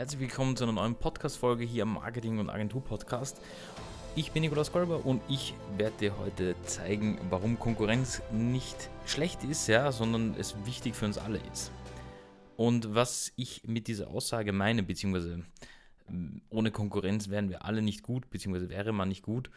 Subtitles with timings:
[0.00, 3.38] Herzlich willkommen zu einer neuen Podcast-Folge hier am Marketing- und Agentur-Podcast.
[4.16, 9.66] Ich bin Nikolaus Kolber und ich werde dir heute zeigen, warum Konkurrenz nicht schlecht ist,
[9.66, 11.70] ja, sondern es wichtig für uns alle ist.
[12.56, 15.44] Und was ich mit dieser Aussage meine, beziehungsweise
[16.08, 19.50] ähm, ohne Konkurrenz wären wir alle nicht gut, beziehungsweise wäre man nicht gut,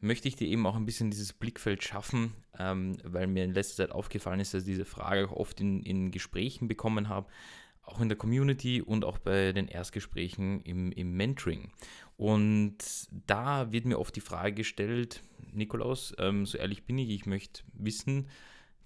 [0.00, 3.76] möchte ich dir eben auch ein bisschen dieses Blickfeld schaffen, ähm, weil mir in letzter
[3.76, 7.28] Zeit aufgefallen ist, dass ich diese Frage auch oft in, in Gesprächen bekommen habe,
[7.86, 11.70] auch in der Community und auch bei den Erstgesprächen im, im Mentoring.
[12.16, 12.78] Und
[13.26, 17.62] da wird mir oft die Frage gestellt, Nikolaus, ähm, so ehrlich bin ich, ich möchte
[17.72, 18.28] wissen,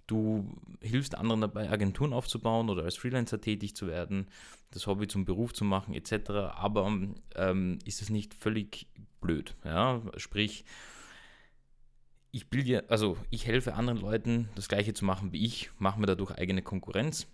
[0.06, 4.28] du hilfst anderen dabei, Agenturen aufzubauen oder als Freelancer tätig zu werden,
[4.70, 6.30] das Hobby zum Beruf zu machen, etc.
[6.54, 6.86] Aber
[7.36, 8.86] ähm, ist es nicht völlig
[9.20, 9.54] blöd?
[9.64, 10.02] Ja?
[10.16, 10.64] Sprich,
[12.32, 16.06] ich bilde, also ich helfe anderen Leuten, das gleiche zu machen wie ich, mache mir
[16.06, 17.26] dadurch eigene Konkurrenz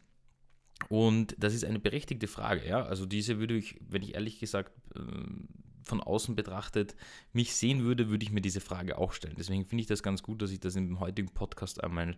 [0.89, 2.85] und das ist eine berechtigte Frage, ja.
[2.85, 5.49] Also diese würde ich, wenn ich ehrlich gesagt ähm,
[5.83, 6.97] von außen betrachtet
[7.33, 9.37] mich sehen würde, würde ich mir diese Frage auch stellen.
[9.39, 12.17] Deswegen finde ich das ganz gut, dass ich das im heutigen Podcast einmal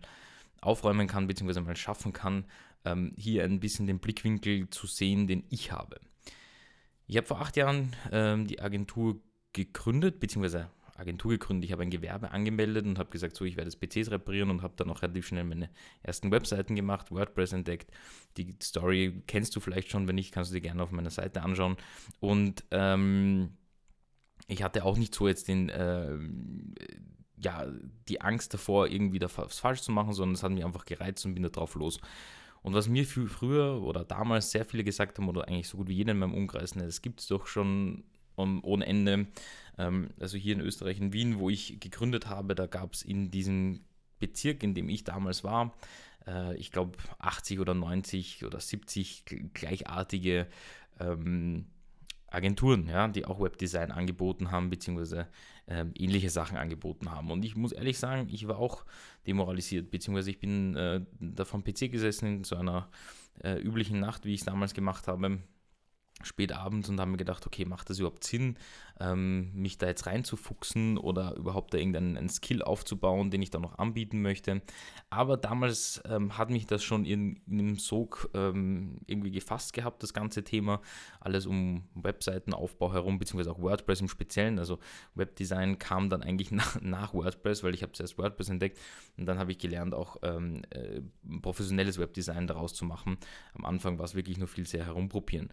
[0.61, 2.45] aufräumen kann, beziehungsweise mal schaffen kann,
[2.85, 5.99] ähm, hier ein bisschen den Blickwinkel zu sehen, den ich habe.
[7.07, 9.21] Ich habe vor acht Jahren ähm, die Agentur
[9.53, 10.69] gegründet, beziehungsweise
[10.99, 14.49] Agentur gegründet, ich habe ein Gewerbe angemeldet und habe gesagt, so, ich werde PCs reparieren
[14.49, 15.69] und habe dann auch relativ schnell meine
[16.03, 17.91] ersten Webseiten gemacht, WordPress entdeckt.
[18.37, 21.41] Die Story kennst du vielleicht schon, wenn nicht, kannst du dir gerne auf meiner Seite
[21.41, 21.77] anschauen.
[22.19, 23.57] Und ähm,
[24.47, 26.17] ich hatte auch nicht so jetzt den, äh,
[27.37, 27.67] ja,
[28.07, 31.25] die Angst davor, irgendwie da was falsch zu machen, sondern es hat mich einfach gereizt
[31.25, 31.99] und bin da drauf los.
[32.61, 35.95] Und was mir früher oder damals sehr viele gesagt haben, oder eigentlich so gut wie
[35.95, 38.03] jeder in meinem Umkreis, ne, das gibt es doch schon
[38.39, 39.27] um, ohne Ende.
[39.77, 43.31] Ähm, also hier in Österreich, in Wien, wo ich gegründet habe, da gab es in
[43.31, 43.81] diesem
[44.19, 45.73] Bezirk, in dem ich damals war,
[46.27, 50.47] äh, ich glaube 80 oder 90 oder 70 gleichartige
[50.99, 51.67] ähm,
[52.27, 55.27] Agenturen, ja, die auch Webdesign angeboten haben, beziehungsweise
[55.65, 57.31] äh, ähnliche Sachen angeboten haben.
[57.31, 58.85] Und ich muss ehrlich sagen, ich war auch
[59.25, 62.89] demoralisiert, beziehungsweise ich bin äh, da vom PC gesessen in so einer
[63.43, 65.39] äh, üblichen Nacht, wie ich es damals gemacht habe
[66.23, 68.57] spät abends und haben mir gedacht, okay, macht das überhaupt Sinn,
[68.99, 73.77] ähm, mich da jetzt reinzufuchsen oder überhaupt da irgendeinen Skill aufzubauen, den ich da noch
[73.77, 74.61] anbieten möchte.
[75.09, 80.03] Aber damals ähm, hat mich das schon in, in einem Sog ähm, irgendwie gefasst gehabt,
[80.03, 80.81] das ganze Thema.
[81.19, 84.59] Alles um Webseitenaufbau herum, beziehungsweise auch WordPress im Speziellen.
[84.59, 84.79] Also
[85.15, 88.77] Webdesign kam dann eigentlich nach, nach WordPress, weil ich habe zuerst WordPress entdeckt
[89.17, 91.01] und dann habe ich gelernt, auch ähm, äh,
[91.41, 93.17] professionelles Webdesign daraus zu machen.
[93.53, 95.49] Am Anfang war es wirklich nur viel sehr herumprobieren.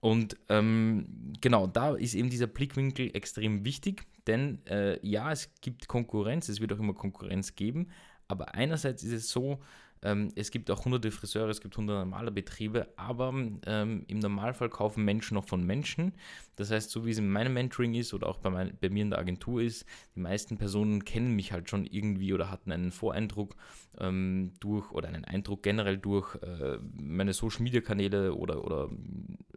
[0.00, 5.88] Und ähm, genau, da ist eben dieser Blickwinkel extrem wichtig, denn äh, ja, es gibt
[5.88, 7.88] Konkurrenz, es wird auch immer Konkurrenz geben,
[8.28, 9.60] aber einerseits ist es so,
[10.02, 13.34] es gibt auch hunderte Friseure, es gibt hunderte normale Betriebe, aber
[13.66, 16.12] ähm, im Normalfall kaufen Menschen noch von Menschen.
[16.56, 19.02] Das heißt, so wie es in meinem Mentoring ist oder auch bei, mein, bei mir
[19.02, 19.84] in der Agentur ist,
[20.14, 23.56] die meisten Personen kennen mich halt schon irgendwie oder hatten einen Voreindruck
[23.98, 28.90] ähm, durch oder einen Eindruck generell durch äh, meine Social Media Kanäle oder, oder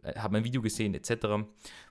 [0.02, 1.46] äh, haben ein Video gesehen etc.,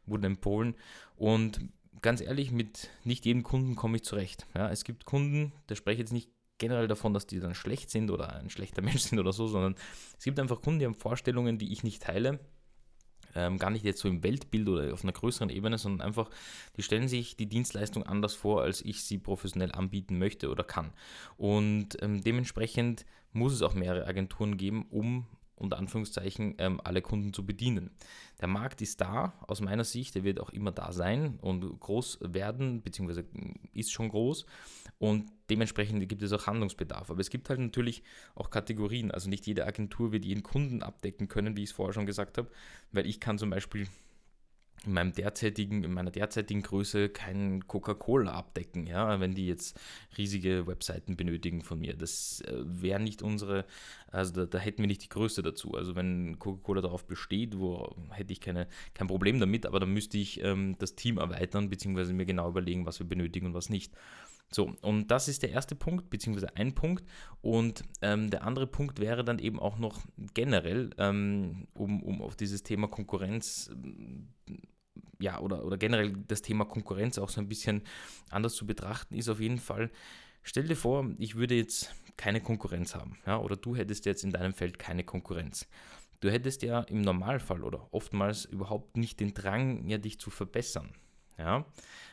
[0.06, 0.76] wurden empfohlen
[1.16, 1.62] und
[2.02, 4.48] ganz ehrlich, mit nicht jedem Kunden komme ich zurecht.
[4.56, 7.90] Ja, es gibt Kunden, da spreche ich jetzt nicht generell davon, dass die dann schlecht
[7.90, 9.75] sind oder ein schlechter Mensch sind oder so, sondern
[10.18, 12.40] es gibt einfach Kunden, die haben Vorstellungen, die ich nicht teile.
[13.36, 16.31] Ähm, gar nicht jetzt so im Weltbild oder auf einer größeren Ebene, sondern einfach,
[16.78, 20.92] die stellen sich die Dienstleistung anders vor, als ich sie professionell anbieten möchte oder kann.
[21.38, 25.28] Und ähm, dementsprechend muss es auch mehrere Agenturen geben, um
[25.59, 27.92] unter Anführungszeichen ähm, alle Kunden zu bedienen.
[28.42, 32.20] Der Markt ist da, aus meiner Sicht, der wird auch immer da sein und groß
[32.22, 33.25] werden, beziehungsweise
[33.74, 34.46] ist schon groß
[34.98, 37.09] und dementsprechend gibt es auch Handlungsbedarf.
[37.12, 38.03] Aber es gibt halt natürlich
[38.36, 41.94] auch Kategorien, also nicht jede Agentur wird jeden Kunden abdecken können, wie ich es vorher
[41.94, 42.50] schon gesagt habe,
[42.92, 43.88] weil ich kann zum Beispiel
[44.85, 49.79] in, meinem derzeitigen, in meiner derzeitigen Größe kein Coca-Cola abdecken, ja, wenn die jetzt
[50.17, 51.95] riesige Webseiten benötigen von mir.
[51.95, 53.66] Das äh, wäre nicht unsere,
[54.12, 55.73] also da, da, hätten wir nicht die Größe dazu.
[55.73, 60.18] Also wenn Coca-Cola darauf besteht, wo hätte ich keine, kein Problem damit, aber dann müsste
[60.18, 63.94] ich ähm, das Team erweitern, beziehungsweise mir genau überlegen, was wir benötigen und was nicht.
[64.51, 67.06] So, und das ist der erste Punkt, beziehungsweise ein Punkt.
[67.42, 70.01] Und ähm, der andere Punkt wäre dann eben auch noch
[70.34, 73.72] generell, ähm, um, um auf dieses Thema Konkurrenz,
[75.19, 77.84] ja, oder, oder generell das Thema Konkurrenz auch so ein bisschen
[78.30, 79.92] anders zu betrachten, ist auf jeden Fall,
[80.42, 84.31] stell dir vor, ich würde jetzt keine Konkurrenz haben, ja, oder du hättest jetzt in
[84.31, 85.68] deinem Feld keine Konkurrenz.
[86.22, 90.92] Du hättest ja im Normalfall oder oftmals überhaupt nicht den Drang, ja, dich zu verbessern.
[91.38, 91.66] Ja?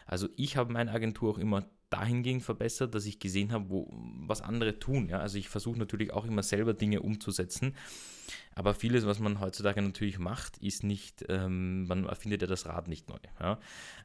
[0.07, 3.89] Also ich habe meine Agentur auch immer dahingehend verbessert, dass ich gesehen habe, wo,
[4.27, 5.09] was andere tun.
[5.09, 5.21] Ja?
[5.21, 7.75] Also ich versuche natürlich auch immer selber Dinge umzusetzen.
[8.57, 12.89] Aber vieles, was man heutzutage natürlich macht, ist nicht, ähm, man erfindet ja das Rad
[12.89, 13.19] nicht neu.
[13.39, 13.61] Ja?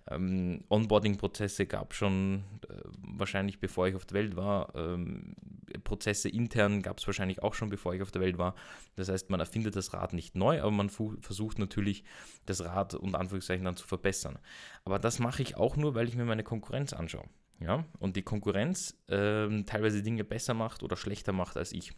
[0.10, 4.75] Ähm, Onboarding-Prozesse gab es schon äh, wahrscheinlich bevor ich auf der Welt war.
[4.75, 5.36] Ähm,
[5.84, 8.56] Prozesse intern gab es wahrscheinlich auch schon bevor ich auf der Welt war.
[8.95, 12.04] Das heißt, man erfindet das Rad nicht neu, aber man versucht natürlich,
[12.45, 14.38] das Rad unter Anführungszeichen dann zu verbessern.
[14.84, 17.27] Aber das mache ich auch nur, weil ich mir meine Konkurrenz anschaue.
[17.62, 17.86] Ja?
[18.00, 21.94] Und die Konkurrenz ähm, teilweise Dinge besser macht oder schlechter macht als ich.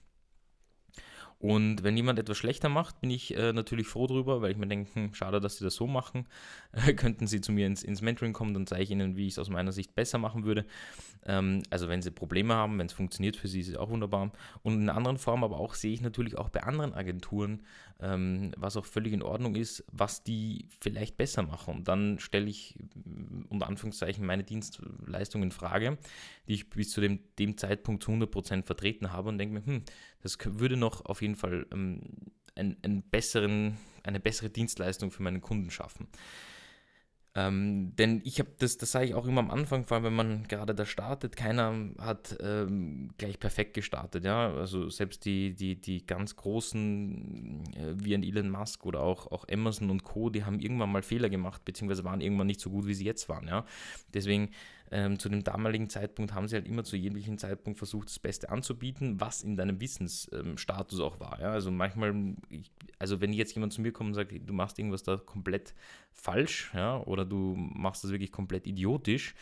[1.44, 4.68] Und wenn jemand etwas schlechter macht, bin ich äh, natürlich froh drüber, weil ich mir
[4.68, 6.25] denke, hm, schade, dass sie das so machen.
[6.71, 9.33] Äh, könnten sie zu mir ins, ins Mentoring kommen, dann zeige ich ihnen, wie ich
[9.33, 10.65] es aus meiner Sicht besser machen würde.
[11.25, 14.31] Ähm, also wenn sie Probleme haben, wenn es funktioniert für sie, ist es auch wunderbar.
[14.62, 17.63] Und in einer anderen Form aber auch sehe ich natürlich auch bei anderen Agenturen,
[18.03, 21.75] ähm, was auch völlig in Ordnung ist, was die vielleicht besser machen.
[21.75, 25.97] Und dann stelle ich mm, unter Anführungszeichen meine Dienstleistung in Frage,
[26.47, 29.83] die ich bis zu dem, dem Zeitpunkt zu 100% vertreten habe und denke mir, hm,
[30.21, 32.01] das würde noch auf jeden Fall ähm,
[32.55, 36.07] einen, einen besseren, eine bessere Dienstleistung für meinen Kunden schaffen.
[37.35, 40.15] Ähm, denn ich habe das, das sage ich auch immer am Anfang, vor allem wenn
[40.15, 44.53] man gerade da startet, keiner hat ähm, gleich perfekt gestartet, ja.
[44.53, 49.47] Also selbst die, die, die ganz großen äh, wie ein Elon Musk oder auch, auch
[49.51, 52.85] Amazon und Co., die haben irgendwann mal Fehler gemacht, beziehungsweise waren irgendwann nicht so gut,
[52.85, 53.65] wie sie jetzt waren, ja.
[54.13, 54.51] Deswegen
[54.93, 58.51] ähm, zu dem damaligen Zeitpunkt haben sie halt immer zu jeglichen Zeitpunkt versucht, das Beste
[58.51, 61.39] anzubieten, was in deinem Wissensstatus auch war.
[61.41, 61.51] Ja?
[61.51, 65.01] Also manchmal, ich, also wenn jetzt jemand zu mir kommt und sagt, du machst irgendwas
[65.01, 65.73] da komplett
[66.11, 69.33] falsch, ja, oder du machst das wirklich komplett idiotisch,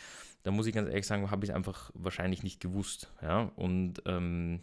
[0.44, 3.12] dann muss ich ganz ehrlich sagen, habe ich es einfach wahrscheinlich nicht gewusst.
[3.22, 3.52] Ja?
[3.58, 4.62] Und ähm,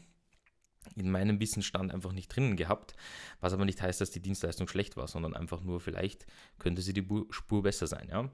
[0.96, 2.94] in meinem Wissensstand einfach nicht drinnen gehabt,
[3.40, 6.26] was aber nicht heißt, dass die Dienstleistung schlecht war, sondern einfach nur vielleicht
[6.58, 8.08] könnte sie die Spur besser sein.
[8.10, 8.30] Ja?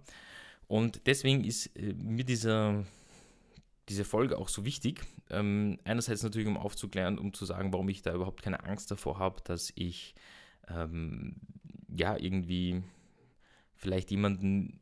[0.67, 2.85] Und deswegen ist äh, mir dieser,
[3.89, 5.03] diese Folge auch so wichtig.
[5.31, 9.19] Ähm, einerseits natürlich, um aufzuklären, um zu sagen, warum ich da überhaupt keine Angst davor
[9.19, 10.15] habe, dass ich
[10.69, 11.37] ähm,
[11.89, 12.83] ja irgendwie
[13.77, 14.81] vielleicht jemanden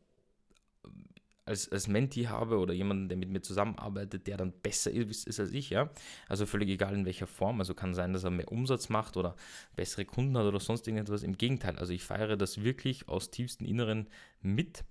[1.45, 5.41] als, als Menti habe oder jemanden, der mit mir zusammenarbeitet, der dann besser ist, ist,
[5.41, 5.91] als ich, ja.
[6.29, 7.59] Also völlig egal in welcher Form.
[7.59, 9.35] Also kann sein, dass er mehr Umsatz macht oder
[9.75, 11.23] bessere Kunden hat oder sonst irgendetwas.
[11.23, 14.09] Im Gegenteil, also ich feiere das wirklich aus tiefstem Inneren
[14.41, 14.85] mit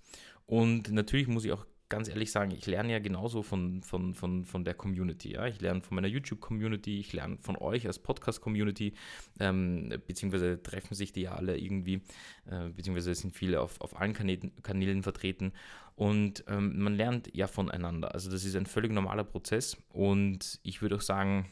[0.52, 4.44] und natürlich muss ich auch ganz ehrlich sagen, ich lerne ja genauso von, von, von,
[4.44, 5.32] von der Community.
[5.32, 5.46] Ja?
[5.46, 8.92] Ich lerne von meiner YouTube-Community, ich lerne von euch als Podcast-Community,
[9.40, 12.02] ähm, beziehungsweise treffen sich die ja alle irgendwie,
[12.50, 15.54] äh, beziehungsweise sind viele auf, auf allen Kanälen, Kanälen vertreten.
[15.94, 18.12] Und ähm, man lernt ja voneinander.
[18.12, 19.78] Also das ist ein völlig normaler Prozess.
[19.88, 21.50] Und ich würde auch sagen,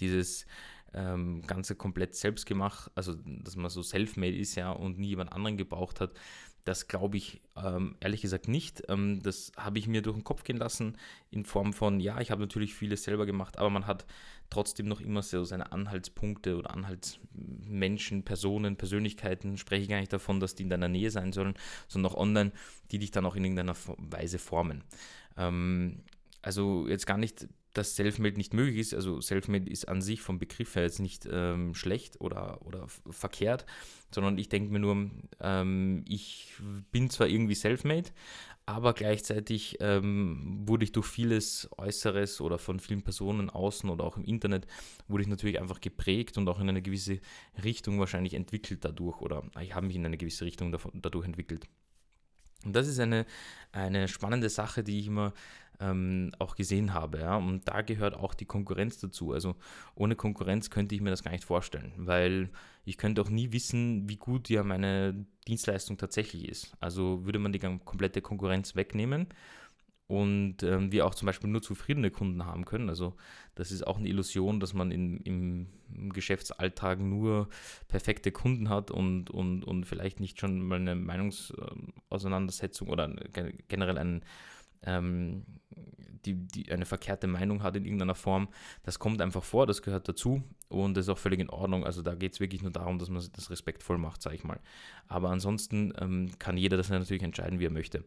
[0.00, 0.44] dieses
[0.92, 5.32] ähm, Ganze komplett selbst gemacht, also dass man so self-made ist ja und nie jemand
[5.32, 6.14] anderen gebraucht hat,
[6.66, 8.82] das glaube ich ähm, ehrlich gesagt nicht.
[8.88, 10.98] Ähm, das habe ich mir durch den Kopf gehen lassen
[11.30, 14.04] in Form von, ja, ich habe natürlich vieles selber gemacht, aber man hat
[14.50, 19.56] trotzdem noch immer so seine Anhaltspunkte oder Anhaltsmenschen, Personen, Persönlichkeiten.
[19.58, 21.54] Spreche ich gar nicht davon, dass die in deiner Nähe sein sollen,
[21.86, 22.50] sondern auch online,
[22.90, 24.82] die dich dann auch in irgendeiner Weise formen.
[25.36, 26.02] Ähm,
[26.42, 27.46] also jetzt gar nicht
[27.76, 28.94] dass Selfmade nicht möglich ist.
[28.94, 33.66] Also Selfmade ist an sich vom Begriff her jetzt nicht ähm, schlecht oder, oder verkehrt,
[34.10, 36.54] sondern ich denke mir nur, ähm, ich
[36.90, 38.10] bin zwar irgendwie Selfmade,
[38.64, 44.16] aber gleichzeitig ähm, wurde ich durch vieles Äußeres oder von vielen Personen außen oder auch
[44.16, 44.66] im Internet,
[45.06, 47.20] wurde ich natürlich einfach geprägt und auch in eine gewisse
[47.62, 51.68] Richtung wahrscheinlich entwickelt dadurch oder ich habe mich in eine gewisse Richtung davon, dadurch entwickelt.
[52.64, 53.26] Und das ist eine,
[53.70, 55.32] eine spannende Sache, die ich immer
[55.80, 57.20] ähm, auch gesehen habe.
[57.20, 57.36] Ja?
[57.36, 59.32] Und da gehört auch die Konkurrenz dazu.
[59.32, 59.56] Also
[59.94, 62.50] ohne Konkurrenz könnte ich mir das gar nicht vorstellen, weil
[62.84, 66.76] ich könnte auch nie wissen, wie gut ja meine Dienstleistung tatsächlich ist.
[66.80, 69.28] Also würde man die komplette Konkurrenz wegnehmen
[70.08, 72.88] und ähm, wir auch zum Beispiel nur zufriedene Kunden haben können.
[72.88, 73.14] Also
[73.56, 75.66] das ist auch eine Illusion, dass man in, im,
[76.12, 77.48] Geschäftsalltag nur
[77.88, 83.08] perfekte Kunden hat und, und, und vielleicht nicht schon mal eine Meinungsauseinandersetzung oder
[83.68, 84.22] generell einen,
[84.86, 85.44] ähm,
[86.24, 88.48] die, die eine verkehrte Meinung hat in irgendeiner Form.
[88.82, 91.84] Das kommt einfach vor, das gehört dazu und das ist auch völlig in Ordnung.
[91.84, 94.60] Also da geht es wirklich nur darum, dass man das respektvoll macht, sage ich mal.
[95.06, 98.04] Aber ansonsten ähm, kann jeder das natürlich entscheiden, wie er möchte.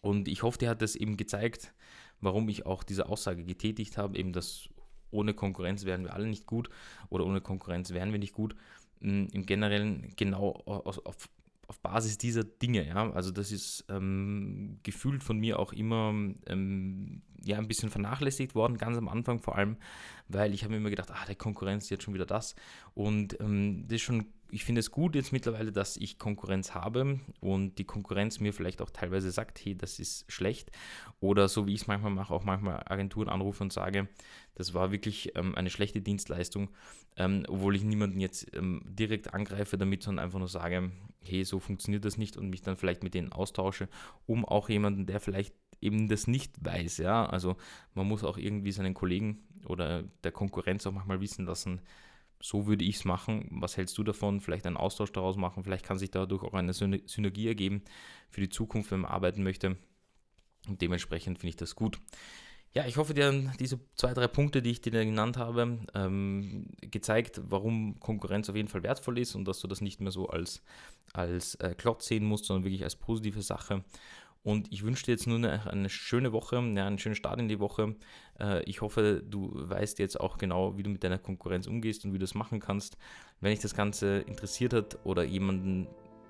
[0.00, 1.74] Und ich hoffe, dir hat das eben gezeigt,
[2.20, 4.68] warum ich auch diese Aussage getätigt habe, eben dass
[5.10, 6.70] ohne Konkurrenz wären wir alle nicht gut
[7.08, 8.54] oder ohne Konkurrenz wären wir nicht gut.
[9.00, 11.28] Mm, Im Generellen genau auf, auf,
[11.70, 13.12] auf Basis dieser Dinge, ja.
[13.12, 16.12] Also das ist ähm, gefühlt von mir auch immer
[16.46, 19.76] ähm, ja ein bisschen vernachlässigt worden, ganz am Anfang vor allem,
[20.28, 22.56] weil ich habe mir immer gedacht, ah, der Konkurrenz jetzt schon wieder das.
[22.94, 27.20] Und ähm, das ist schon ich finde es gut jetzt mittlerweile, dass ich Konkurrenz habe
[27.40, 30.70] und die Konkurrenz mir vielleicht auch teilweise sagt, hey, das ist schlecht.
[31.20, 34.08] Oder so wie ich es manchmal mache, auch manchmal Agenturen anrufe und sage,
[34.54, 36.70] das war wirklich ähm, eine schlechte Dienstleistung,
[37.16, 40.90] ähm, obwohl ich niemanden jetzt ähm, direkt angreife damit, sondern einfach nur sage,
[41.22, 43.88] hey, so funktioniert das nicht und mich dann vielleicht mit denen austausche,
[44.26, 47.56] um auch jemanden, der vielleicht eben das nicht weiß, ja, also
[47.94, 51.80] man muss auch irgendwie seinen Kollegen oder der Konkurrenz auch manchmal wissen lassen,
[52.40, 53.48] so würde ich es machen.
[53.50, 54.40] Was hältst du davon?
[54.40, 55.62] Vielleicht einen Austausch daraus machen.
[55.62, 57.82] Vielleicht kann sich dadurch auch eine Synergie ergeben
[58.30, 59.76] für die Zukunft, wenn man arbeiten möchte.
[60.68, 61.98] Und dementsprechend finde ich das gut.
[62.72, 66.68] Ja, ich hoffe, dir haben diese zwei, drei Punkte, die ich dir genannt habe, ähm,
[66.80, 70.28] gezeigt, warum Konkurrenz auf jeden Fall wertvoll ist und dass du das nicht mehr so
[70.28, 70.62] als,
[71.12, 73.84] als äh, Klotz sehen musst, sondern wirklich als positive Sache.
[74.42, 77.48] Und ich wünsche dir jetzt nur eine, eine schöne Woche, ja, einen schönen Start in
[77.48, 77.94] die Woche.
[78.38, 82.12] Äh, ich hoffe, du weißt jetzt auch genau, wie du mit deiner Konkurrenz umgehst und
[82.12, 82.96] wie du das machen kannst.
[83.40, 85.86] Wenn dich das Ganze interessiert hat oder jemanden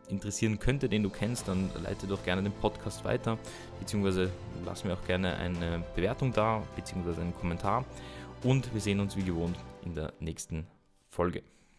[0.08, 3.38] interessieren könnte, den du kennst, dann leite doch gerne den Podcast weiter,
[3.78, 4.32] beziehungsweise
[4.64, 7.84] lass mir auch gerne eine Bewertung da, beziehungsweise einen Kommentar.
[8.42, 10.66] Und wir sehen uns wie gewohnt in der nächsten
[11.08, 11.42] Folge.